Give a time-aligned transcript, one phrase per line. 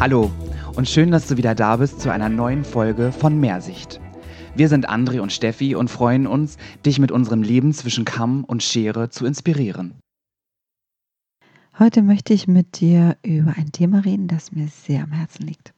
[0.00, 0.32] Hallo
[0.74, 4.00] und schön, dass du wieder da bist zu einer neuen Folge von Mehrsicht.
[4.56, 8.64] Wir sind André und Steffi und freuen uns, dich mit unserem Leben zwischen Kamm und
[8.64, 9.94] Schere zu inspirieren.
[11.78, 15.72] Heute möchte ich mit dir über ein Thema reden, das mir sehr am Herzen liegt.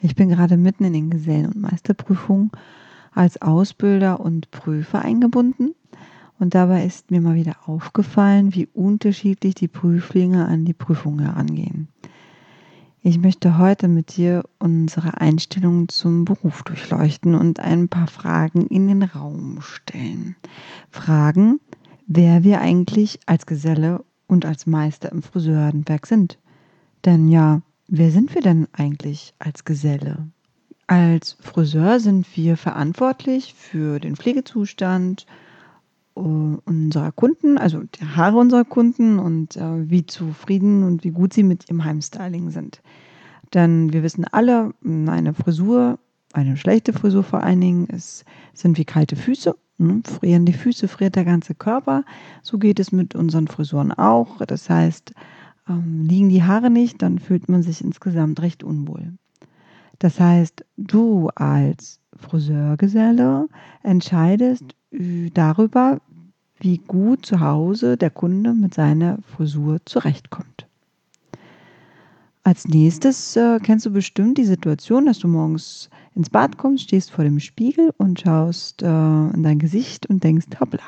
[0.00, 2.50] Ich bin gerade mitten in den Gesellen- und Meisterprüfungen
[3.12, 5.74] als Ausbilder und Prüfer eingebunden
[6.40, 11.88] und dabei ist mir mal wieder aufgefallen, wie unterschiedlich die Prüflinge an die Prüfung herangehen.
[13.02, 18.88] Ich möchte heute mit dir unsere Einstellung zum Beruf durchleuchten und ein paar Fragen in
[18.88, 20.36] den Raum stellen.
[20.90, 21.60] Fragen,
[22.06, 26.38] wer wir eigentlich als Geselle und als Meister im Friseurhandwerk sind.
[27.04, 30.28] Denn ja, wer sind wir denn eigentlich als Geselle?
[30.86, 35.26] Als Friseur sind wir verantwortlich für den Pflegezustand
[36.20, 41.42] unserer Kunden, also die Haare unserer Kunden und äh, wie zufrieden und wie gut sie
[41.42, 42.82] mit ihrem Heimstyling sind.
[43.54, 45.98] Denn wir wissen alle, eine Frisur,
[46.32, 50.02] eine schlechte Frisur vor allen Dingen, ist, sind wie kalte Füße Ne?
[50.04, 52.04] Frieren die Füße, friert der ganze Körper.
[52.42, 54.44] So geht es mit unseren Frisuren auch.
[54.44, 55.14] Das heißt,
[55.68, 59.14] ähm, liegen die Haare nicht, dann fühlt man sich insgesamt recht unwohl.
[59.98, 63.48] Das heißt, du als Friseurgeselle
[63.82, 66.02] entscheidest äh, darüber,
[66.60, 70.66] wie gut zu Hause der Kunde mit seiner Frisur zurechtkommt.
[72.42, 77.10] Als nächstes äh, kennst du bestimmt die Situation, dass du morgens ins Bad kommst, stehst
[77.10, 80.80] vor dem Spiegel und schaust äh, in dein Gesicht und denkst, hoppla,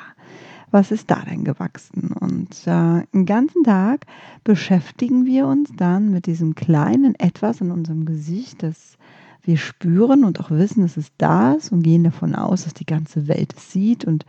[0.71, 2.13] was ist da denn gewachsen?
[2.19, 4.07] Und äh, den ganzen Tag
[4.45, 8.97] beschäftigen wir uns dann mit diesem kleinen Etwas in unserem Gesicht, das
[9.43, 12.87] wir spüren und auch wissen, dass es da ist und gehen davon aus, dass die
[12.87, 14.25] ganze Welt es sieht und,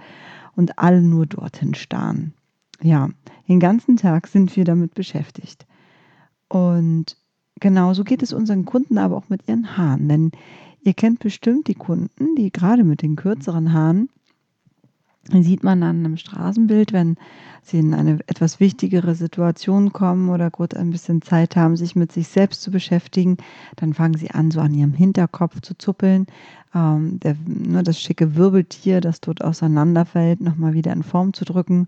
[0.55, 2.33] und alle nur dorthin starren.
[2.81, 3.09] Ja,
[3.47, 5.65] den ganzen Tag sind wir damit beschäftigt.
[6.49, 7.17] Und
[7.59, 10.09] genauso geht es unseren Kunden aber auch mit ihren Haaren.
[10.09, 10.31] Denn
[10.81, 14.09] ihr kennt bestimmt die Kunden, die gerade mit den kürzeren Haaren,
[15.31, 17.15] sieht man an einem Straßenbild, wenn
[17.61, 22.11] sie in eine etwas wichtigere Situation kommen oder gut ein bisschen Zeit haben, sich mit
[22.11, 23.37] sich selbst zu beschäftigen,
[23.77, 26.27] dann fangen sie an, so an ihrem Hinterkopf zu zuppeln.
[26.75, 31.45] Ähm, der, nur ne, das schicke Wirbeltier, das dort auseinanderfällt, nochmal wieder in Form zu
[31.45, 31.87] drücken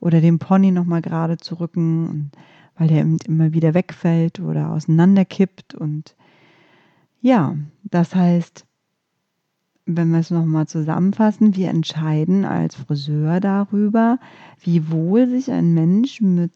[0.00, 2.32] oder den Pony nochmal gerade zu rücken.
[2.76, 5.74] Weil der immer wieder wegfällt oder auseinanderkippt.
[5.74, 6.16] Und
[7.20, 7.54] ja,
[7.84, 8.64] das heißt,
[9.86, 14.18] wenn wir es nochmal zusammenfassen, wir entscheiden als Friseur darüber,
[14.60, 16.52] wie wohl sich ein Mensch mit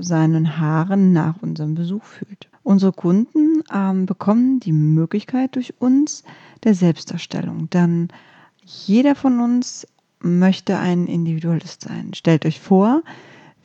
[0.00, 2.48] seinen Haaren nach unserem Besuch fühlt.
[2.64, 6.24] Unsere Kunden ähm, bekommen die Möglichkeit durch uns
[6.64, 7.70] der Selbstdarstellung.
[7.70, 8.08] Denn
[8.64, 9.86] jeder von uns
[10.20, 12.14] möchte ein Individualist sein.
[12.14, 13.02] Stellt euch vor,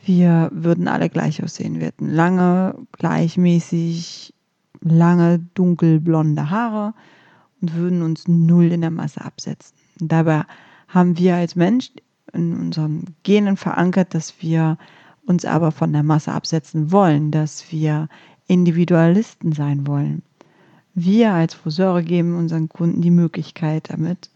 [0.04, 1.80] wir würden alle gleich aussehen.
[1.80, 4.34] Wir hätten lange, gleichmäßig,
[4.80, 6.94] lange, dunkelblonde Haare
[7.60, 9.76] und würden uns null in der Masse absetzen.
[9.98, 10.44] Dabei
[10.88, 11.90] haben wir als Mensch
[12.32, 14.78] in unseren Genen verankert, dass wir
[15.26, 18.08] uns aber von der Masse absetzen wollen, dass wir
[18.46, 20.22] Individualisten sein wollen.
[20.94, 24.30] Wir als Friseure geben unseren Kunden die Möglichkeit damit,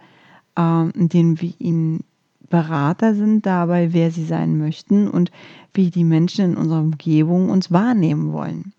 [0.56, 2.04] äh, indem wir ihnen
[2.48, 5.32] Berater sind dabei, wer sie sein möchten und
[5.72, 8.72] wie die Menschen in unserer Umgebung uns wahrnehmen wollen.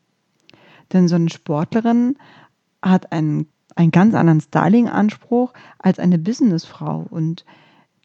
[0.94, 2.16] Denn so eine Sportlerin
[2.81, 7.46] hat einen, einen ganz anderen Styling-Anspruch als eine Businessfrau und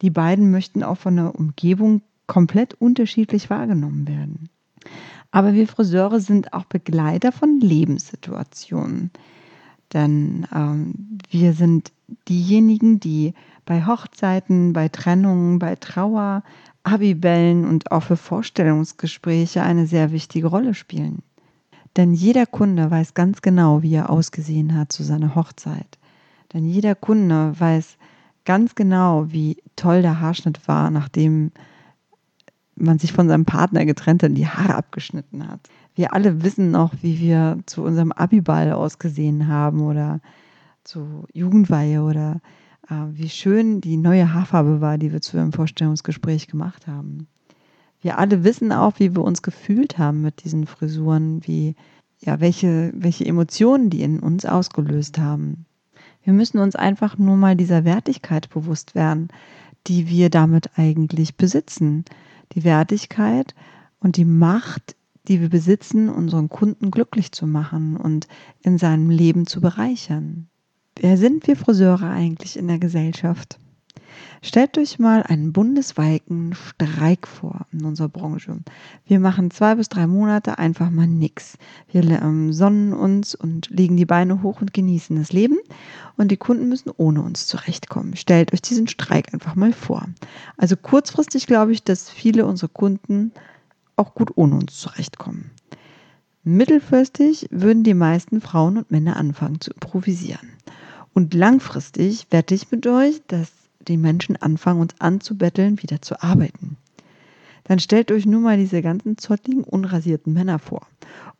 [0.01, 4.49] die beiden möchten auch von der Umgebung komplett unterschiedlich wahrgenommen werden.
[5.31, 9.11] Aber wir Friseure sind auch Begleiter von Lebenssituationen.
[9.93, 11.91] Denn ähm, wir sind
[12.27, 13.33] diejenigen, die
[13.65, 16.43] bei Hochzeiten, bei Trennungen, bei Trauer,
[16.83, 21.21] Abibellen und auch für Vorstellungsgespräche eine sehr wichtige Rolle spielen.
[21.97, 25.99] Denn jeder Kunde weiß ganz genau, wie er ausgesehen hat zu seiner Hochzeit.
[26.53, 27.97] Denn jeder Kunde weiß
[28.45, 31.51] ganz genau, wie toll der Haarschnitt war, nachdem
[32.75, 35.59] man sich von seinem Partner getrennt hat und die Haare abgeschnitten hat.
[35.95, 40.21] Wir alle wissen noch, wie wir zu unserem Abiball ausgesehen haben oder
[40.83, 42.39] zur Jugendweihe oder
[42.89, 47.27] äh, wie schön die neue Haarfarbe war, die wir zu einem Vorstellungsgespräch gemacht haben.
[48.01, 51.75] Wir alle wissen auch, wie wir uns gefühlt haben mit diesen Frisuren, wie,
[52.19, 55.65] ja, welche, welche Emotionen die in uns ausgelöst haben.
[56.23, 59.29] Wir müssen uns einfach nur mal dieser Wertigkeit bewusst werden,
[59.87, 62.05] die wir damit eigentlich besitzen.
[62.53, 63.55] Die Wertigkeit
[63.99, 64.95] und die Macht,
[65.27, 68.27] die wir besitzen, unseren Kunden glücklich zu machen und
[68.61, 70.47] in seinem Leben zu bereichern.
[70.99, 73.59] Wer sind wir Friseure eigentlich in der Gesellschaft?
[74.41, 78.57] Stellt euch mal einen bundesweiten Streik vor in unserer Branche.
[79.05, 81.57] Wir machen zwei bis drei Monate einfach mal nichts.
[81.91, 85.57] Wir ähm, sonnen uns und legen die Beine hoch und genießen das Leben.
[86.17, 88.15] Und die Kunden müssen ohne uns zurechtkommen.
[88.15, 90.07] Stellt euch diesen Streik einfach mal vor.
[90.57, 93.31] Also kurzfristig glaube ich, dass viele unserer Kunden
[93.95, 95.51] auch gut ohne uns zurechtkommen.
[96.43, 100.49] Mittelfristig würden die meisten Frauen und Männer anfangen zu improvisieren.
[101.13, 103.51] Und langfristig wette ich mit euch, dass
[103.87, 106.77] die Menschen anfangen, uns anzubetteln, wieder zu arbeiten.
[107.63, 110.87] Dann stellt euch nur mal diese ganzen zottligen, unrasierten Männer vor.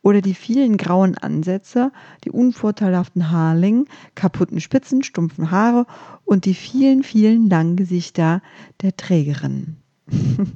[0.02, 1.92] Oder die vielen grauen Ansätze,
[2.24, 5.86] die unvorteilhaften Haarlingen, kaputten Spitzen, stumpfen Haare
[6.24, 8.42] und die vielen, vielen langen Gesichter
[8.82, 9.76] der Trägerinnen.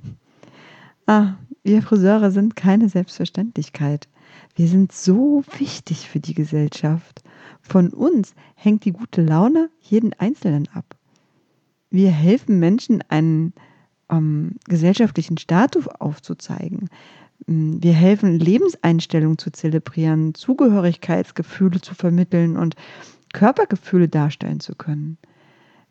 [1.06, 4.08] ah, wir Friseure sind keine Selbstverständlichkeit.
[4.54, 7.22] Wir sind so wichtig für die Gesellschaft.
[7.60, 10.95] Von uns hängt die gute Laune jeden Einzelnen ab
[11.96, 13.52] wir helfen Menschen, einen
[14.10, 16.88] ähm, gesellschaftlichen Status aufzuzeigen.
[17.46, 22.76] Mm, wir helfen, Lebenseinstellungen zu zelebrieren, Zugehörigkeitsgefühle zu vermitteln und
[23.32, 25.18] Körpergefühle darstellen zu können.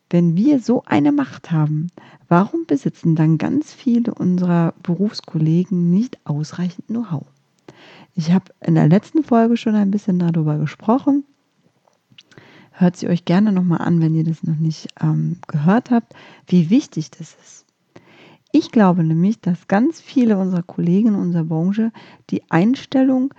[0.10, 1.88] Wenn wir so eine Macht haben,
[2.28, 7.26] warum besitzen dann ganz viele unserer Berufskollegen nicht ausreichend Know-how?
[8.14, 11.26] Ich habe in der letzten Folge schon ein bisschen darüber gesprochen.
[12.78, 16.14] Hört sie euch gerne nochmal an, wenn ihr das noch nicht ähm, gehört habt,
[16.48, 17.66] wie wichtig das ist.
[18.52, 21.92] Ich glaube nämlich, dass ganz viele unserer Kollegen in unserer Branche
[22.30, 23.34] die Einstellung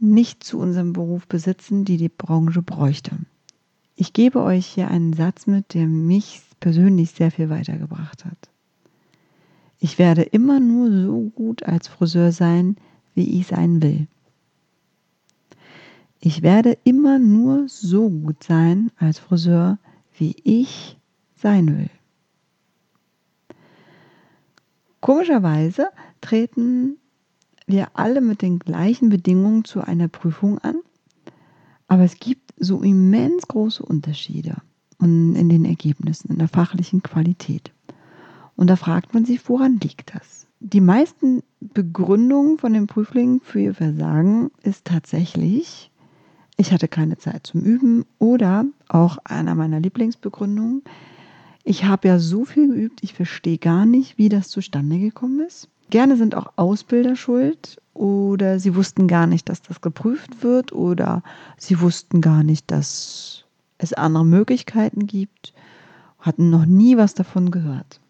[0.00, 3.12] nicht zu unserem Beruf besitzen, die die Branche bräuchte.
[3.94, 8.50] Ich gebe euch hier einen Satz mit, der mich persönlich sehr viel weitergebracht hat.
[9.78, 12.76] Ich werde immer nur so gut als Friseur sein,
[13.14, 14.08] wie ich sein will.
[16.22, 19.78] Ich werde immer nur so gut sein als Friseur,
[20.18, 20.98] wie ich
[21.34, 21.90] sein will.
[25.00, 25.88] Komischerweise
[26.20, 26.98] treten
[27.66, 30.76] wir alle mit den gleichen Bedingungen zu einer Prüfung an,
[31.88, 34.56] aber es gibt so immens große Unterschiede
[35.00, 37.72] in den Ergebnissen, in der fachlichen Qualität.
[38.56, 40.46] Und da fragt man sich, woran liegt das?
[40.60, 45.90] Die meisten Begründungen von den Prüflingen für ihr Versagen ist tatsächlich,
[46.60, 50.82] ich hatte keine Zeit zum Üben oder auch einer meiner Lieblingsbegründungen,
[51.64, 55.68] ich habe ja so viel geübt, ich verstehe gar nicht, wie das zustande gekommen ist.
[55.90, 61.22] Gerne sind auch Ausbilder schuld oder sie wussten gar nicht, dass das geprüft wird oder
[61.56, 63.44] sie wussten gar nicht, dass
[63.78, 65.52] es andere Möglichkeiten gibt,
[66.20, 68.00] hatten noch nie was davon gehört.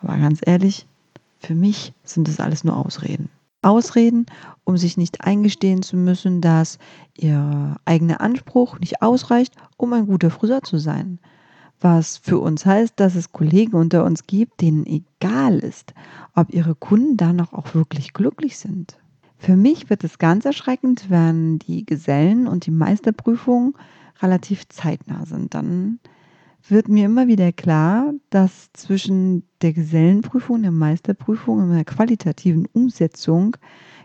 [0.00, 0.86] Aber ganz ehrlich,
[1.38, 3.30] für mich sind das alles nur Ausreden.
[3.64, 4.26] Ausreden,
[4.64, 6.78] um sich nicht eingestehen zu müssen, dass
[7.16, 11.18] ihr eigener Anspruch nicht ausreicht, um ein guter Friseur zu sein.
[11.80, 15.92] Was für uns heißt, dass es Kollegen unter uns gibt, denen egal ist,
[16.34, 18.98] ob ihre Kunden danach auch wirklich glücklich sind.
[19.36, 23.74] Für mich wird es ganz erschreckend, wenn die Gesellen und die Meisterprüfungen
[24.22, 25.52] relativ zeitnah sind.
[25.52, 25.98] Dann
[26.70, 32.66] wird mir immer wieder klar, dass zwischen der Gesellenprüfung und der Meisterprüfung in der qualitativen
[32.72, 33.56] Umsetzung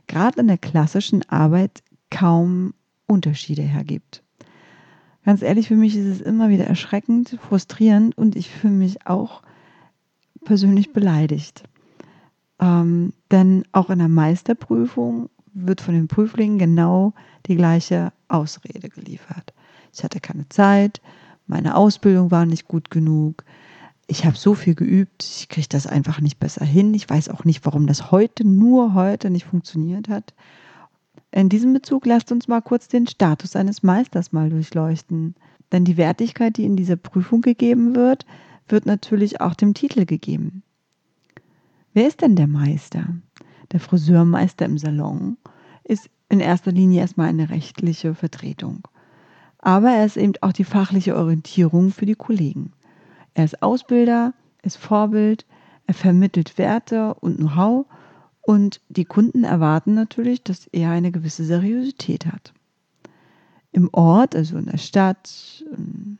[0.07, 2.73] gerade in der klassischen Arbeit kaum
[3.07, 4.23] Unterschiede hergibt.
[5.25, 9.41] Ganz ehrlich, für mich ist es immer wieder erschreckend, frustrierend und ich fühle mich auch
[10.43, 11.63] persönlich beleidigt.
[12.59, 17.13] Ähm, denn auch in der Meisterprüfung wird von den Prüflingen genau
[17.45, 19.53] die gleiche Ausrede geliefert.
[19.93, 21.01] Ich hatte keine Zeit,
[21.49, 23.43] meine Ausbildung war nicht gut genug.
[24.05, 26.93] Ich habe so viel geübt, ich kriege das einfach nicht besser hin.
[26.93, 30.35] Ich weiß auch nicht, warum das heute, nur heute nicht funktioniert hat.
[31.31, 35.33] In diesem Bezug lasst uns mal kurz den Status eines Meisters mal durchleuchten.
[35.71, 38.27] Denn die Wertigkeit, die in dieser Prüfung gegeben wird,
[38.67, 40.61] wird natürlich auch dem Titel gegeben.
[41.95, 43.07] Wer ist denn der Meister?
[43.71, 45.37] Der Friseurmeister im Salon
[45.83, 48.87] ist in erster Linie erstmal eine rechtliche Vertretung
[49.59, 52.73] aber er ist eben auch die fachliche Orientierung für die Kollegen.
[53.33, 55.45] Er ist Ausbilder, ist Vorbild,
[55.85, 57.85] er vermittelt Werte und Know-how
[58.41, 62.53] und die Kunden erwarten natürlich, dass er eine gewisse Seriosität hat.
[63.71, 66.17] Im Ort, also in der Stadt, in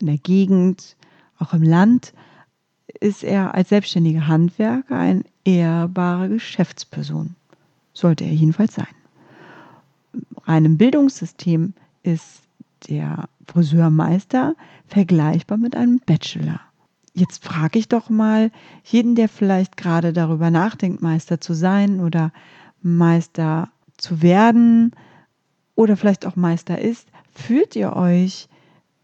[0.00, 0.96] der Gegend,
[1.38, 2.12] auch im Land,
[3.00, 7.36] ist er als selbstständiger Handwerker eine ehrbare Geschäftsperson.
[7.92, 8.86] Sollte er jedenfalls sein.
[10.44, 12.42] Rein im Bildungssystem ist
[12.88, 14.54] der Friseurmeister
[14.86, 16.60] vergleichbar mit einem Bachelor.
[17.14, 18.50] Jetzt frage ich doch mal
[18.84, 22.32] jeden, der vielleicht gerade darüber nachdenkt, Meister zu sein oder
[22.80, 24.92] Meister zu werden
[25.74, 28.48] oder vielleicht auch Meister ist, fühlt ihr euch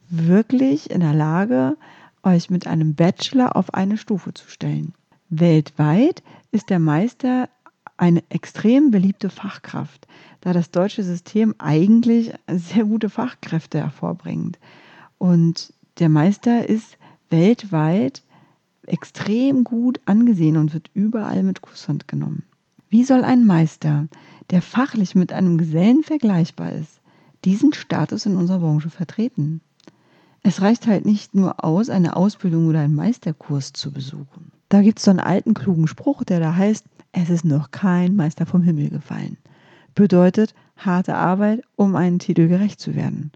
[0.08, 1.76] wirklich in der Lage,
[2.22, 4.94] euch mit einem Bachelor auf eine Stufe zu stellen.
[5.28, 6.22] Weltweit
[6.52, 7.48] ist der Meister
[7.96, 10.06] eine extrem beliebte Fachkraft,
[10.40, 14.58] da das deutsche System eigentlich sehr gute Fachkräfte hervorbringt.
[15.18, 16.98] Und der Meister ist
[17.30, 18.22] weltweit
[18.86, 22.44] extrem gut angesehen und wird überall mit Kusshand genommen.
[22.88, 24.06] Wie soll ein Meister,
[24.50, 27.00] der fachlich mit einem Gesellen vergleichbar ist,
[27.44, 29.60] diesen Status in unserer Branche vertreten?
[30.42, 34.52] Es reicht halt nicht nur aus, eine Ausbildung oder einen Meisterkurs zu besuchen.
[34.68, 36.84] Da gibt es so einen alten klugen Spruch, der da heißt,
[37.16, 39.36] es ist noch kein Meister vom Himmel gefallen.
[39.94, 43.30] Bedeutet harte Arbeit, um einen Titel gerecht zu werden.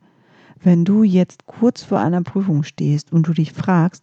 [0.61, 4.03] Wenn du jetzt kurz vor einer Prüfung stehst und du dich fragst,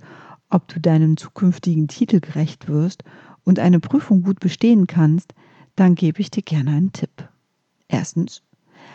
[0.49, 3.03] ob du deinem zukünftigen Titel gerecht wirst
[3.43, 5.33] und eine Prüfung gut bestehen kannst,
[5.75, 7.27] dann gebe ich dir gerne einen Tipp.
[7.89, 8.43] Erstens,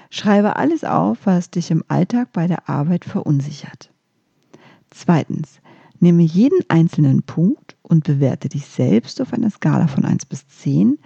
[0.08, 3.92] schreibe alles auf, was dich im Alltag bei der Arbeit verunsichert.
[4.88, 5.60] Zweitens,
[5.98, 10.98] nehme jeden einzelnen Punkt und bewerte dich selbst auf einer Skala von 1 bis 10,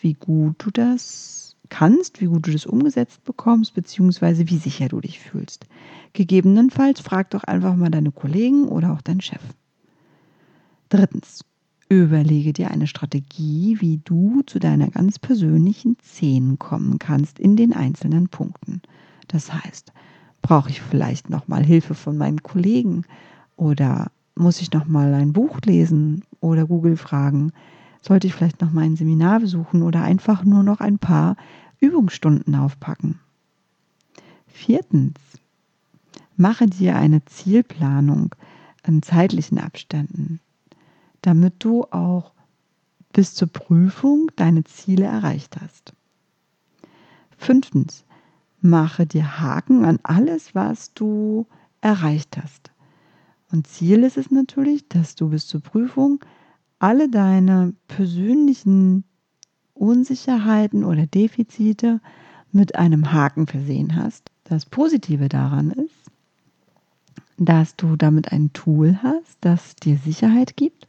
[0.00, 5.00] wie gut du das kannst, wie gut du das umgesetzt bekommst, beziehungsweise wie sicher du
[5.00, 5.66] dich fühlst.
[6.14, 9.40] Gegebenenfalls frag doch einfach mal deine Kollegen oder auch deinen Chef.
[10.88, 11.44] Drittens,
[11.88, 17.72] überlege dir eine Strategie, wie du zu deiner ganz persönlichen 10 kommen kannst in den
[17.72, 18.82] einzelnen Punkten.
[19.28, 19.92] Das heißt,
[20.42, 23.04] brauche ich vielleicht nochmal Hilfe von meinen Kollegen
[23.54, 27.52] oder muss ich nochmal ein Buch lesen oder Google fragen?
[28.00, 31.36] Sollte ich vielleicht nochmal ein Seminar besuchen oder einfach nur noch ein paar
[31.80, 33.20] Übungsstunden aufpacken?
[34.46, 35.18] Viertens,
[36.36, 38.34] mache dir eine Zielplanung
[38.82, 40.40] an zeitlichen Abständen
[41.22, 42.32] damit du auch
[43.12, 45.94] bis zur Prüfung deine Ziele erreicht hast.
[47.38, 48.04] Fünftens,
[48.60, 51.46] mache dir Haken an alles, was du
[51.80, 52.71] erreicht hast.
[53.52, 56.24] Und Ziel ist es natürlich, dass du bis zur Prüfung
[56.78, 59.04] alle deine persönlichen
[59.74, 62.00] Unsicherheiten oder Defizite
[62.50, 64.30] mit einem Haken versehen hast.
[64.44, 65.94] Das Positive daran ist,
[67.36, 70.86] dass du damit ein Tool hast, das dir Sicherheit gibt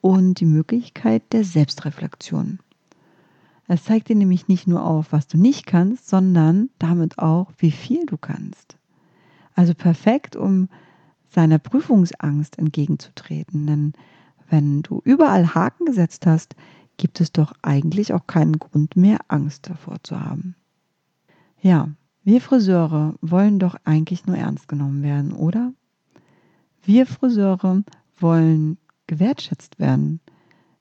[0.00, 2.60] und die Möglichkeit der Selbstreflexion.
[3.66, 7.72] Es zeigt dir nämlich nicht nur auf, was du nicht kannst, sondern damit auch, wie
[7.72, 8.76] viel du kannst.
[9.54, 10.68] Also perfekt, um
[11.28, 13.66] seiner Prüfungsangst entgegenzutreten.
[13.66, 13.92] Denn
[14.48, 16.54] wenn du überall Haken gesetzt hast,
[16.96, 20.54] gibt es doch eigentlich auch keinen Grund mehr, Angst davor zu haben.
[21.60, 21.88] Ja,
[22.24, 25.72] wir Friseure wollen doch eigentlich nur ernst genommen werden, oder?
[26.82, 27.82] Wir Friseure
[28.18, 30.20] wollen gewertschätzt werden.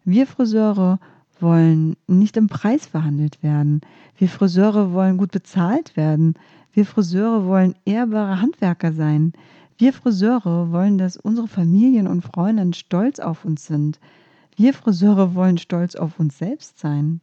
[0.04, 1.00] Wir Friseure
[1.40, 3.82] wollen nicht im Preis verhandelt werden.
[4.18, 6.34] Wir Friseure wollen gut bezahlt werden.
[6.72, 9.34] Wir Friseure wollen ehrbare Handwerker sein.
[9.78, 14.00] Wir Friseure wollen, dass unsere Familien und Freunde stolz auf uns sind.
[14.56, 17.22] Wir Friseure wollen stolz auf uns selbst sein.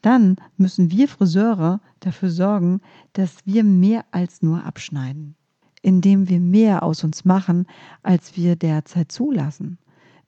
[0.00, 2.80] Dann müssen wir Friseure dafür sorgen,
[3.12, 5.36] dass wir mehr als nur abschneiden,
[5.82, 7.66] indem wir mehr aus uns machen,
[8.02, 9.78] als wir derzeit zulassen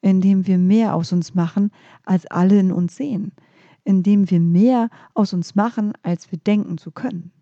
[0.04, 1.71] indem wir mehr aus uns machen,
[2.04, 3.33] als alle in uns sehen,
[3.85, 7.33] indem wir mehr aus uns machen, als wir denken zu können,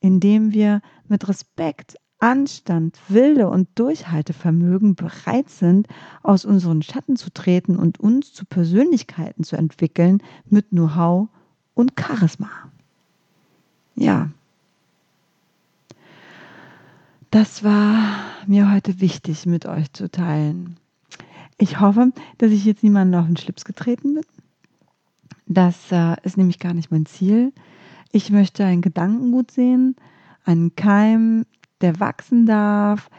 [0.00, 5.88] indem wir mit Respekt, Anstand, Wille und Durchhaltevermögen bereit sind,
[6.22, 11.28] aus unseren Schatten zu treten und uns zu Persönlichkeiten zu entwickeln mit Know-how
[11.74, 12.50] und Charisma.
[13.96, 14.30] Ja,
[17.30, 20.76] das war mir heute wichtig mit euch zu teilen.
[21.58, 24.24] Ich hoffe, dass ich jetzt niemanden auf den Schlips getreten bin.
[25.46, 27.52] Das äh, ist nämlich gar nicht mein Ziel.
[28.12, 29.94] Ich möchte ein Gedankengut sehen,
[30.44, 31.44] einen Keim,
[31.80, 33.10] der wachsen darf,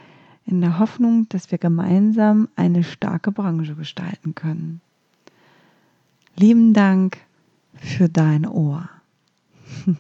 [0.46, 4.82] in der Hoffnung, dass wir gemeinsam eine starke Branche gestalten können.
[6.36, 7.18] Lieben Dank
[7.75, 8.89] für dein Ohr.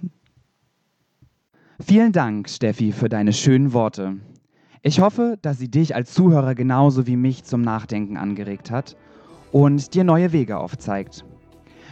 [1.79, 4.17] Vielen Dank, Steffi, für deine schönen Worte.
[4.83, 8.95] Ich hoffe, dass sie dich als Zuhörer genauso wie mich zum Nachdenken angeregt hat
[9.51, 11.23] und dir neue Wege aufzeigt.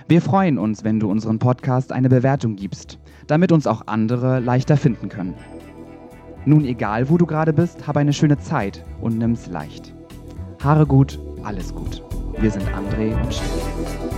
[0.08, 2.98] Wir freuen uns, wenn du unseren Podcast eine Bewertung gibst,
[3.28, 5.36] damit uns auch andere leichter finden können.
[6.46, 9.94] Nun egal, wo du gerade bist, hab eine schöne Zeit und nimm's leicht.
[10.64, 12.04] Haare gut, alles gut.
[12.40, 14.09] Wir sind André und Steffi.